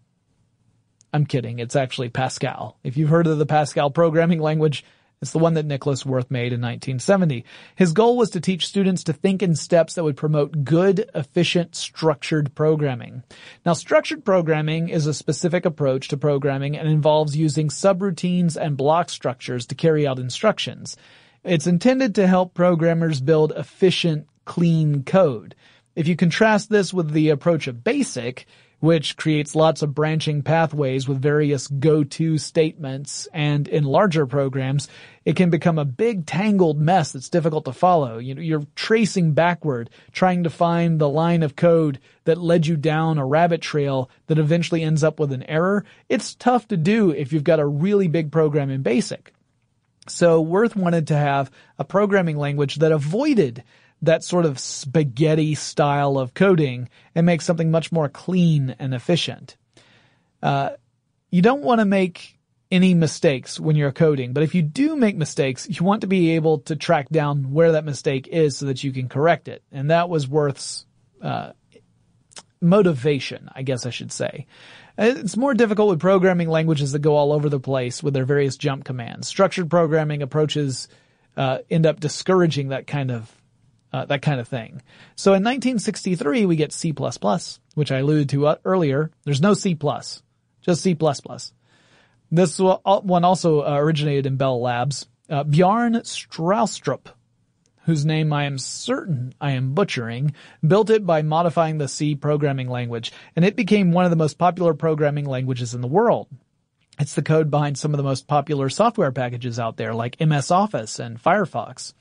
[1.12, 1.60] I'm kidding.
[1.60, 2.78] It's actually Pascal.
[2.84, 4.84] If you've heard of the Pascal programming language,
[5.22, 7.44] it's the one that Nicholas Wirth made in 1970.
[7.76, 11.76] His goal was to teach students to think in steps that would promote good, efficient,
[11.76, 13.24] structured programming.
[13.66, 19.10] Now, structured programming is a specific approach to programming and involves using subroutines and block
[19.10, 20.96] structures to carry out instructions.
[21.44, 25.54] It's intended to help programmers build efficient, clean code.
[25.96, 28.48] If you contrast this with the approach of BASIC,
[28.80, 34.88] which creates lots of branching pathways with various go-to statements, and in larger programs,
[35.24, 38.18] it can become a big tangled mess that's difficult to follow.
[38.18, 42.76] You know, you're tracing backward, trying to find the line of code that led you
[42.76, 45.86] down a rabbit trail that eventually ends up with an error.
[46.08, 49.32] It's tough to do if you've got a really big program in BASIC.
[50.08, 53.64] So Wirth wanted to have a programming language that avoided
[54.02, 59.58] that sort of spaghetti style of coding and make something much more clean and efficient.
[60.42, 60.72] Uh,
[61.30, 62.38] you don't want to make
[62.72, 66.32] any mistakes when you're coding, but if you do make mistakes, you want to be
[66.32, 69.64] able to track down where that mistake is so that you can correct it.
[69.72, 70.86] And that was Wirth's
[71.22, 71.54] uh,
[72.62, 74.46] motivation, I guess I should say.
[74.98, 78.58] It's more difficult with programming languages that go all over the place with their various
[78.58, 79.28] jump commands.
[79.28, 80.90] Structured programming approaches
[81.38, 83.34] uh, end up discouraging that kind of
[83.92, 84.82] uh, that kind of thing.
[85.16, 86.94] So in 1963, we get C++,
[87.76, 89.12] which I alluded to uh, earlier.
[89.24, 89.78] There's no C+,
[90.62, 90.98] just C++.
[92.32, 95.08] This one also uh, originated in Bell Labs.
[95.30, 97.08] Uh, Bjarne Stroustrup
[97.90, 100.36] whose name I am certain I am butchering,
[100.66, 104.38] built it by modifying the C programming language, and it became one of the most
[104.38, 106.28] popular programming languages in the world.
[107.00, 110.52] It's the code behind some of the most popular software packages out there, like MS
[110.52, 111.94] Office and Firefox.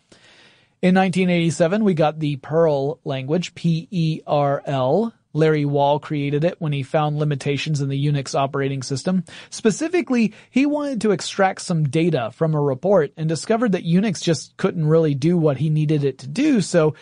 [0.81, 7.19] In 1987, we got the Perl language, P-E-R-L, Larry Wall created it when he found
[7.19, 9.25] limitations in the Unix operating system.
[9.51, 14.57] Specifically, he wanted to extract some data from a report and discovered that Unix just
[14.57, 16.95] couldn't really do what he needed it to do, so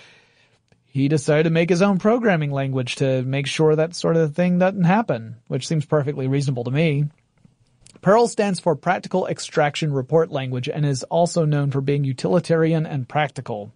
[0.87, 4.59] he decided to make his own programming language to make sure that sort of thing
[4.59, 7.05] doesn't happen, which seems perfectly reasonable to me.
[8.07, 13.09] Perl stands for Practical Extraction Report Language and is also known for being utilitarian and
[13.09, 13.73] practical.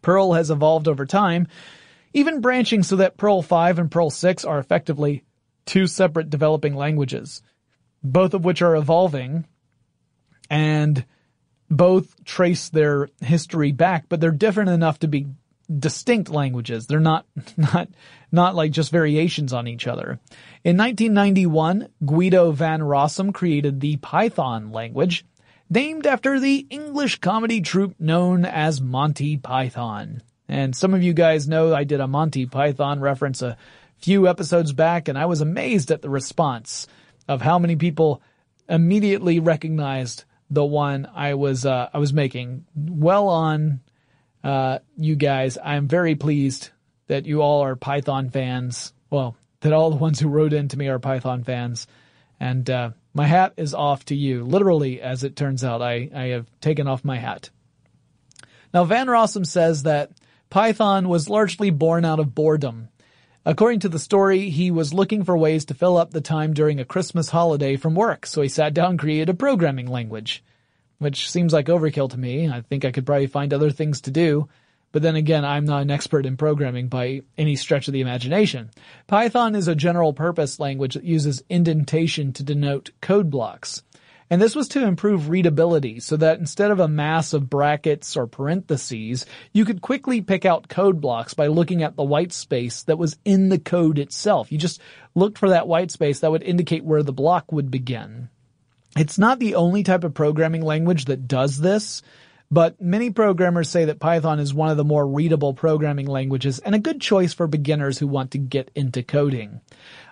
[0.00, 1.46] Perl has evolved over time
[2.14, 5.24] even branching so that Perl 5 and Perl 6 are effectively
[5.66, 7.42] two separate developing languages,
[8.02, 9.44] both of which are evolving
[10.48, 11.04] and
[11.70, 15.26] both trace their history back, but they're different enough to be
[15.78, 16.86] distinct languages.
[16.86, 17.88] They're not, not,
[18.32, 20.18] not like just variations on each other.
[20.64, 25.24] In 1991, Guido van Rossum created the Python language,
[25.68, 30.22] named after the English comedy troupe known as Monty Python.
[30.48, 33.56] And some of you guys know I did a Monty Python reference a
[33.98, 36.88] few episodes back and I was amazed at the response
[37.28, 38.20] of how many people
[38.68, 42.64] immediately recognized the one I was, uh, I was making.
[42.74, 43.80] Well on,
[44.44, 45.58] uh, you guys.
[45.62, 46.70] I'm very pleased
[47.08, 48.92] that you all are Python fans.
[49.10, 51.86] Well, that all the ones who wrote in to me are Python fans.
[52.38, 54.44] And, uh, my hat is off to you.
[54.44, 57.50] Literally, as it turns out, I, I have taken off my hat.
[58.72, 60.12] Now, Van Rossum says that
[60.48, 62.88] Python was largely born out of boredom.
[63.44, 66.78] According to the story, he was looking for ways to fill up the time during
[66.78, 70.44] a Christmas holiday from work, so he sat down and created a programming language.
[71.00, 72.48] Which seems like overkill to me.
[72.48, 74.48] I think I could probably find other things to do.
[74.92, 78.70] But then again, I'm not an expert in programming by any stretch of the imagination.
[79.06, 83.82] Python is a general purpose language that uses indentation to denote code blocks.
[84.32, 88.28] And this was to improve readability so that instead of a mass of brackets or
[88.28, 92.98] parentheses, you could quickly pick out code blocks by looking at the white space that
[92.98, 94.52] was in the code itself.
[94.52, 94.80] You just
[95.16, 98.28] looked for that white space that would indicate where the block would begin.
[98.96, 102.02] It's not the only type of programming language that does this,
[102.50, 106.74] but many programmers say that Python is one of the more readable programming languages and
[106.74, 109.60] a good choice for beginners who want to get into coding.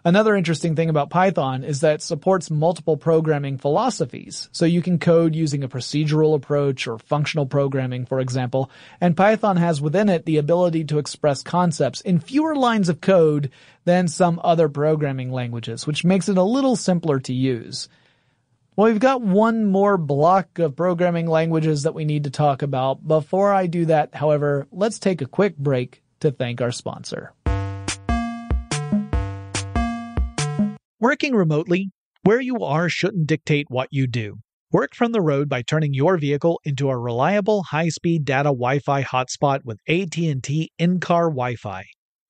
[0.05, 4.49] Another interesting thing about Python is that it supports multiple programming philosophies.
[4.53, 8.71] So you can code using a procedural approach or functional programming, for example,
[9.01, 13.51] and Python has within it the ability to express concepts in fewer lines of code
[13.85, 17.89] than some other programming languages, which makes it a little simpler to use.
[18.79, 23.05] Well, we've got one more block of programming languages that we need to talk about.
[23.05, 27.33] Before I do that, however, let's take a quick break to thank our sponsor.
[31.01, 31.91] Working remotely,
[32.23, 34.37] where you are shouldn't dictate what you do.
[34.71, 39.65] Work from the road by turning your vehicle into a reliable high-speed data Wi-Fi hotspot
[39.65, 41.85] with AT&T in-car Wi-Fi.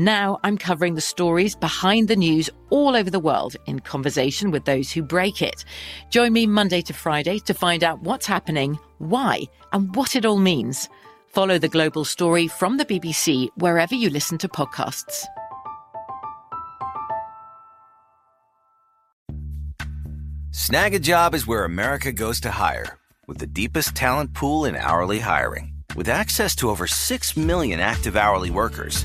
[0.00, 4.64] Now I'm covering the stories behind the news all over the world in conversation with
[4.64, 5.62] those who break it.
[6.08, 9.42] Join me Monday to Friday to find out what's happening, why,
[9.74, 10.88] and what it all means.
[11.26, 15.26] Follow the global story from the BBC wherever you listen to podcasts.
[20.54, 22.96] Snagajob is where America goes to hire,
[23.26, 25.74] with the deepest talent pool in hourly hiring.
[25.94, 29.04] With access to over 6 million active hourly workers,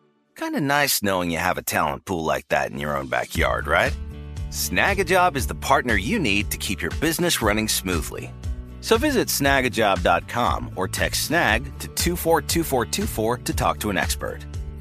[0.35, 3.67] Kind of nice knowing you have a talent pool like that in your own backyard,
[3.67, 3.95] right?
[4.49, 8.33] Snagajob is the partner you need to keep your business running smoothly.
[8.81, 14.39] So visit snagajob.com or text snag to 242424 to talk to an expert.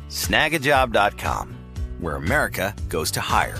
[0.09, 1.57] Snagajob.com,
[2.01, 3.59] where America goes to hire.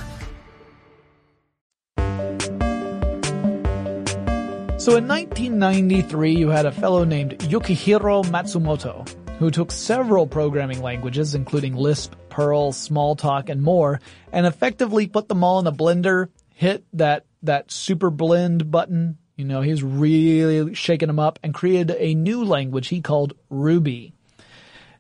[4.79, 9.07] So in 1993, you had a fellow named Yukihiro Matsumoto
[9.41, 13.99] who took several programming languages, including Lisp, Perl, Smalltalk, and more,
[14.33, 19.17] and effectively put them all in a blender, hit that, that super blend button.
[19.37, 23.33] You know, he was really shaking them up and created a new language he called
[23.49, 24.13] Ruby.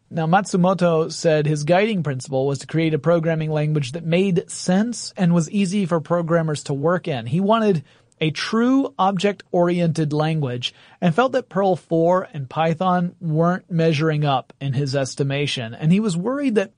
[0.08, 5.12] Now, Matsumoto said his guiding principle was to create a programming language that made sense
[5.18, 7.26] and was easy for programmers to work in.
[7.26, 7.84] He wanted
[8.20, 14.74] a true object-oriented language and felt that Perl 4 and Python weren't measuring up in
[14.74, 15.74] his estimation.
[15.74, 16.72] And he was worried that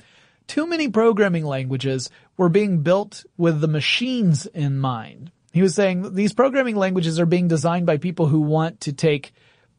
[0.47, 5.31] too many programming languages were being built with the machines in mind.
[5.53, 9.33] He was saying these programming languages are being designed by people who want to take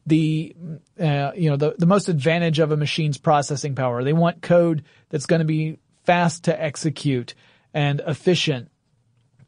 [0.06, 0.54] the
[1.00, 4.04] uh, you know the the most advantage of a machine's processing power.
[4.04, 7.34] They want code that's going to be fast to execute
[7.72, 8.70] and efficient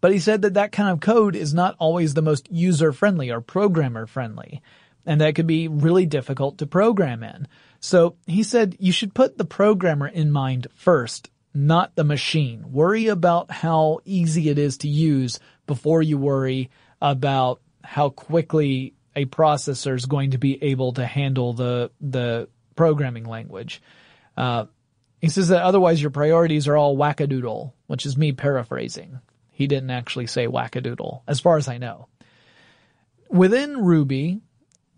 [0.01, 3.30] but he said that that kind of code is not always the most user friendly
[3.30, 4.62] or programmer friendly.
[5.05, 7.47] And that could be really difficult to program in.
[7.80, 12.72] So he said you should put the programmer in mind first, not the machine.
[12.72, 16.70] Worry about how easy it is to use before you worry
[17.01, 23.24] about how quickly a processor is going to be able to handle the, the programming
[23.24, 23.80] language.
[24.36, 24.66] Uh,
[25.20, 29.20] he says that otherwise your priorities are all wackadoodle, which is me paraphrasing.
[29.57, 32.09] He didn't actually say wackadoodle, as far as I know.
[33.31, 34.43] Within Ruby,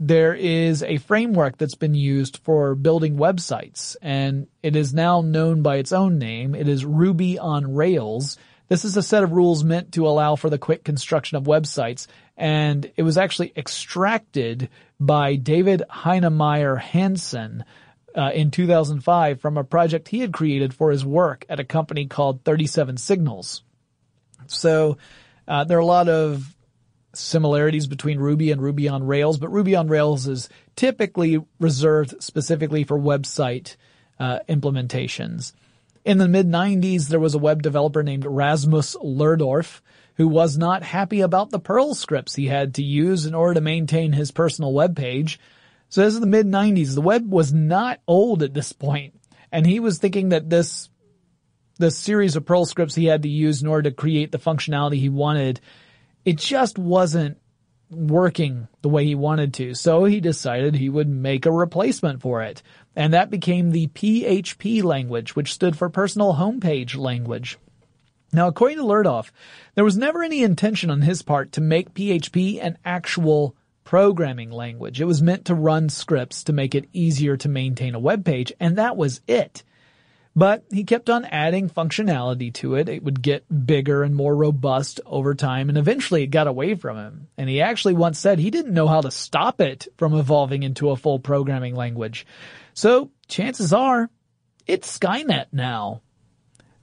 [0.01, 5.63] there is a framework that's been used for building websites, and it is now known
[5.63, 6.57] by its own name.
[6.57, 8.37] It is Ruby on Rails.
[8.67, 12.09] This is a set of rules meant to allow for the quick construction of websites,
[12.37, 17.65] and it was actually extracted by David Heinemeier Hansson
[18.17, 22.07] uh, in 2005 from a project he had created for his work at a company
[22.07, 23.63] called 37 Signals.
[24.53, 24.99] So
[25.47, 26.55] uh, there are a lot of
[27.15, 32.85] similarities between Ruby and Ruby on Rails, but Ruby on Rails is typically reserved specifically
[32.85, 33.77] for website
[34.21, 35.53] uh, implementations.
[36.05, 39.81] In the mid 90s, there was a web developer named Rasmus Lerdorf
[40.19, 43.61] who was not happy about the Perl scripts he had to use in order to
[43.61, 45.39] maintain his personal web page.
[45.89, 46.95] So this is the mid 90s.
[46.95, 49.15] The web was not old at this point,
[49.53, 50.91] and he was thinking that this
[51.79, 54.97] the series of Perl scripts he had to use in order to create the functionality
[54.97, 55.61] he wanted,
[56.25, 57.39] it just wasn't
[57.91, 59.75] working the way he wanted to.
[59.75, 62.63] So he decided he would make a replacement for it.
[62.95, 67.59] And that became the PHP language, which stood for Personal Homepage Language.
[68.33, 69.31] Now, according to Lerdorf,
[69.75, 75.01] there was never any intention on his part to make PHP an actual programming language.
[75.01, 78.53] It was meant to run scripts to make it easier to maintain a web page,
[78.61, 79.63] and that was it.
[80.39, 82.89] But he kept on adding functionality to it.
[82.89, 86.97] It would get bigger and more robust over time, and eventually it got away from
[86.97, 87.27] him.
[87.37, 90.91] And he actually once said he didn't know how to stop it from evolving into
[90.91, 92.25] a full programming language.
[92.73, 94.11] So chances are
[94.65, 96.03] it's Skynet now.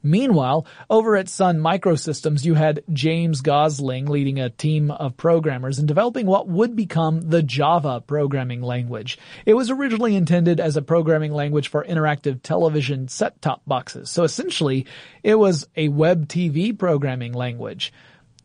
[0.06, 5.88] Meanwhile, over at Sun Microsystems, you had James Gosling leading a team of programmers and
[5.88, 9.18] developing what would become the Java programming language.
[9.47, 14.12] It was originally intended as a programming language for interactive television set-top boxes.
[14.12, 14.86] So essentially,
[15.24, 17.91] it was a web TV programming language.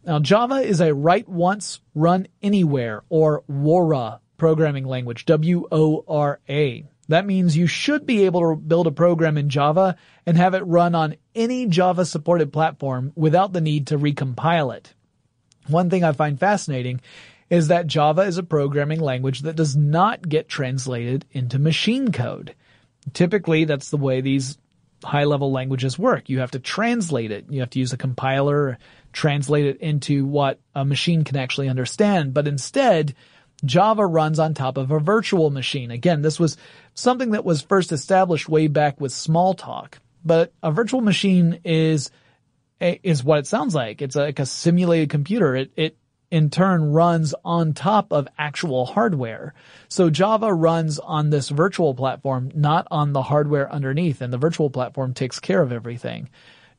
[0.05, 6.87] Now, Java is a write once, run anywhere, or WORA programming language, W-O-R-A.
[7.11, 10.61] That means you should be able to build a program in Java and have it
[10.61, 14.95] run on any Java supported platform without the need to recompile it.
[15.67, 17.01] One thing I find fascinating
[17.51, 22.55] is that Java is a programming language that does not get translated into machine code.
[23.13, 24.57] Typically, that's the way these
[25.03, 26.29] high level languages work.
[26.29, 27.47] You have to translate it.
[27.51, 28.79] You have to use a compiler,
[29.13, 32.35] translate it into what a machine can actually understand.
[32.35, 33.17] But instead,
[33.65, 35.91] Java runs on top of a virtual machine.
[35.91, 36.57] Again, this was
[36.95, 39.95] something that was first established way back with Smalltalk.
[40.25, 42.11] But a virtual machine is
[42.81, 44.01] is what it sounds like.
[44.01, 45.55] It's like a simulated computer.
[45.55, 45.97] It it
[46.31, 49.53] in turn runs on top of actual hardware.
[49.89, 54.71] So Java runs on this virtual platform, not on the hardware underneath, and the virtual
[54.71, 56.29] platform takes care of everything.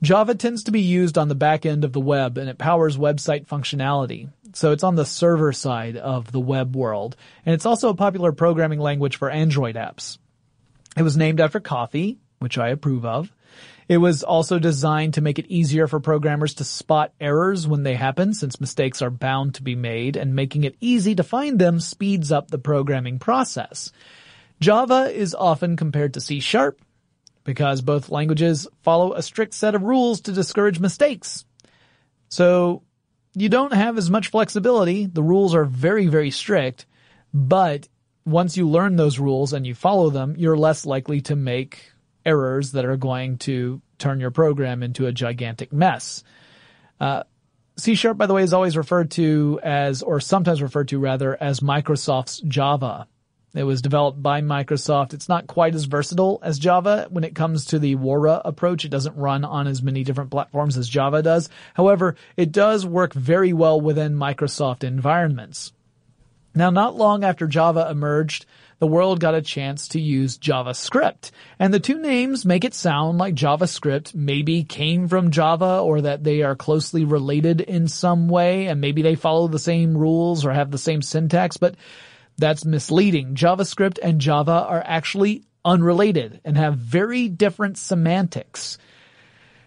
[0.02, 2.98] Java tends to be used on the back end of the web and it powers
[2.98, 4.30] website functionality.
[4.54, 7.16] So it's on the server side of the web world.
[7.46, 10.18] And it's also a popular programming language for Android apps.
[10.98, 13.32] It was named after coffee, which I approve of.
[13.88, 17.96] It was also designed to make it easier for programmers to spot errors when they
[17.96, 21.80] happen since mistakes are bound to be made and making it easy to find them
[21.80, 23.92] speeds up the programming process.
[24.62, 26.80] Java is often compared to C Sharp
[27.44, 31.44] because both languages follow a strict set of rules to discourage mistakes.
[32.30, 32.84] So
[33.34, 35.06] you don't have as much flexibility.
[35.06, 36.86] The rules are very, very strict,
[37.34, 37.88] but
[38.26, 41.92] once you learn those rules and you follow them, you're less likely to make
[42.26, 46.24] errors that are going to turn your program into a gigantic mess.
[47.00, 47.24] Uh,
[47.78, 51.42] C Sharp, by the way, is always referred to as, or sometimes referred to rather,
[51.42, 53.08] as Microsoft's Java.
[53.54, 55.14] It was developed by Microsoft.
[55.14, 58.86] It's not quite as versatile as Java when it comes to the Wora approach.
[58.86, 61.50] It doesn't run on as many different platforms as Java does.
[61.74, 65.74] However, it does work very well within Microsoft environments.
[66.56, 68.46] Now, not long after Java emerged,
[68.80, 71.32] the world got a chance to use JavaScript.
[71.60, 76.24] And the two names make it sound like JavaScript maybe came from Java or that
[76.24, 80.52] they are closely related in some way and maybe they follow the same rules or
[80.52, 81.76] have the same syntax, but
[82.42, 83.36] that's misleading.
[83.36, 88.78] JavaScript and Java are actually unrelated and have very different semantics.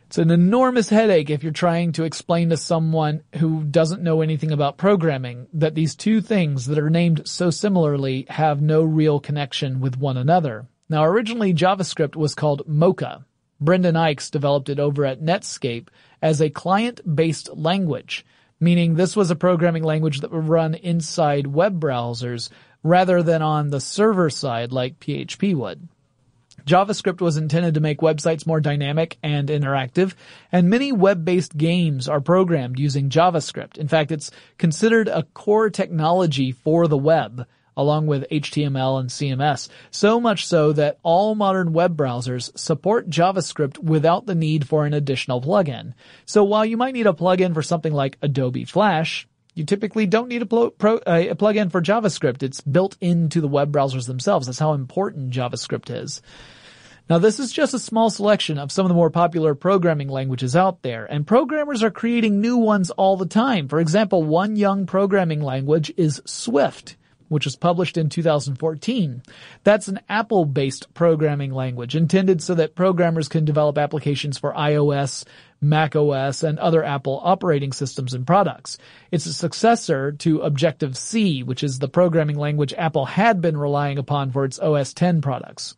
[0.06, 4.52] It's an enormous headache if you're trying to explain to someone who doesn't know anything
[4.52, 9.80] about programming that these two things that are named so similarly have no real connection
[9.80, 10.66] with one another.
[10.88, 13.24] Now originally JavaScript was called Mocha.
[13.60, 15.88] Brendan Eich developed it over at Netscape
[16.20, 18.26] as a client-based language
[18.60, 22.50] meaning this was a programming language that would run inside web browsers
[22.82, 25.88] rather than on the server side like PHP would.
[26.66, 30.14] JavaScript was intended to make websites more dynamic and interactive,
[30.50, 33.76] and many web-based games are programmed using JavaScript.
[33.76, 37.46] In fact, it's considered a core technology for the web,
[37.76, 43.78] along with HTML and CMS, so much so that all modern web browsers support JavaScript
[43.78, 45.94] without the need for an additional plugin.
[46.24, 50.28] So while you might need a plugin for something like Adobe Flash, you typically don't
[50.28, 52.42] need a, pro, uh, a plugin for JavaScript.
[52.42, 54.46] It's built into the web browsers themselves.
[54.46, 56.20] That's how important JavaScript is.
[57.08, 60.56] Now this is just a small selection of some of the more popular programming languages
[60.56, 63.68] out there, and programmers are creating new ones all the time.
[63.68, 66.96] For example, one young programming language is Swift
[67.28, 69.22] which was published in 2014.
[69.62, 75.24] That's an Apple-based programming language intended so that programmers can develop applications for iOS,
[75.60, 78.78] Mac OS, and other Apple operating systems and products.
[79.10, 84.30] It's a successor to Objective-C, which is the programming language Apple had been relying upon
[84.30, 85.76] for its OS X products.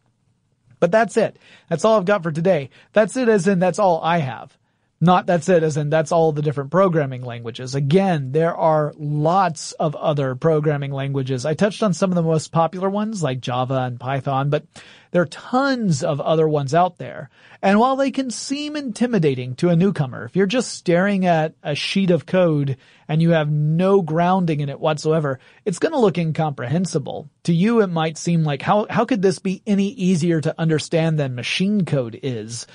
[0.81, 1.39] But that's it.
[1.69, 2.71] That's all I've got for today.
[2.93, 4.57] That's it as in that's all I have.
[4.99, 7.75] Not that's it, as in that's all the different programming languages.
[7.75, 11.45] Again, there are lots of other programming languages.
[11.45, 14.65] I touched on some of the most popular ones like Java and Python, but
[15.11, 17.29] there are tons of other ones out there.
[17.61, 21.75] And while they can seem intimidating to a newcomer, if you're just staring at a
[21.75, 26.17] sheet of code and you have no grounding in it whatsoever, it's going to look
[26.17, 27.29] incomprehensible.
[27.45, 31.19] To you, it might seem like how, how could this be any easier to understand
[31.19, 32.67] than machine code is?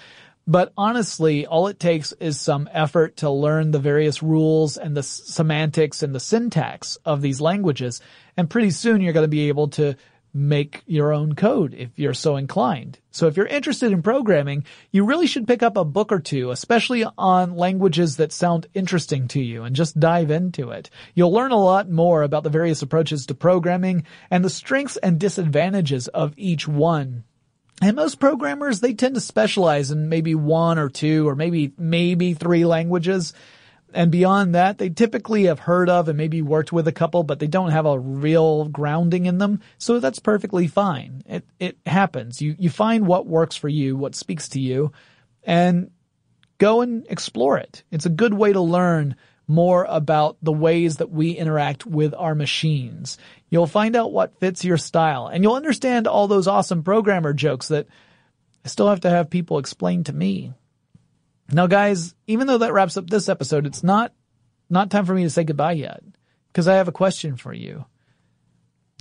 [0.52, 5.02] But honestly, all it takes is some effort to learn the various rules and the
[5.02, 8.02] semantics and the syntax of these languages.
[8.36, 9.96] And pretty soon you're going to be able to
[10.34, 13.00] make your own code if you're so inclined.
[13.12, 16.52] So if you're interested in programming, you really should pick up a book or two,
[16.52, 20.90] especially on languages that sound interesting to you and just dive into it.
[21.16, 25.18] You'll learn a lot more about the various approaches to programming and the strengths and
[25.18, 27.24] disadvantages of each one.
[27.82, 32.36] And most programmers, they tend to specialize in maybe one or two or maybe, maybe
[32.36, 33.34] three languages.
[33.94, 37.40] And beyond that, they typically have heard of and maybe worked with a couple, but
[37.40, 39.62] they don't have a real grounding in them.
[39.80, 41.24] So that's perfectly fine.
[41.26, 42.40] It, it happens.
[42.40, 44.92] You, you find what works for you, what speaks to you,
[45.44, 45.90] and
[46.60, 47.84] go and explore it.
[47.92, 49.16] It's a good way to learn
[49.48, 53.18] more about the ways that we interact with our machines.
[53.50, 57.68] You'll find out what fits your style and you'll understand all those awesome programmer jokes
[57.68, 57.88] that
[58.64, 60.54] I still have to have people explain to me.
[61.52, 64.14] Now guys, even though that wraps up this episode, it's not,
[64.70, 66.02] not time for me to say goodbye yet
[66.48, 67.86] because I have a question for you.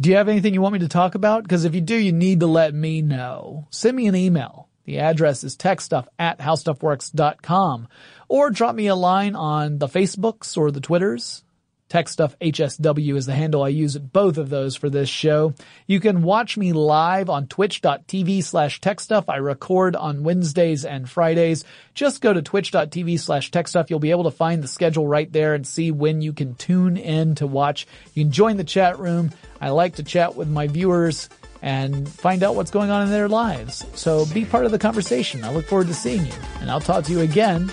[0.00, 1.42] Do you have anything you want me to talk about?
[1.42, 3.68] Because if you do, you need to let me know.
[3.70, 4.68] Send me an email.
[4.84, 7.86] The address is techstuff at howstuffworks.com
[8.30, 11.42] or drop me a line on the Facebooks or the Twitters.
[11.88, 15.54] Tech Stuff HSW is the handle I use at both of those for this show.
[15.88, 19.24] You can watch me live on twitch.tv slash techstuff.
[19.26, 21.64] I record on Wednesdays and Fridays.
[21.92, 23.90] Just go to twitch.tv slash techstuff.
[23.90, 26.96] You'll be able to find the schedule right there and see when you can tune
[26.96, 27.88] in to watch.
[28.14, 29.32] You can join the chat room.
[29.60, 31.28] I like to chat with my viewers
[31.60, 33.84] and find out what's going on in their lives.
[33.96, 35.42] So be part of the conversation.
[35.42, 37.72] I look forward to seeing you and I'll talk to you again